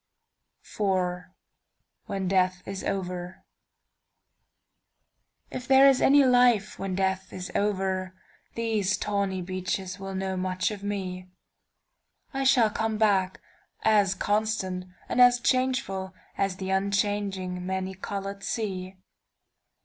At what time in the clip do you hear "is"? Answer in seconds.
2.67-2.83, 5.87-6.01, 7.31-7.51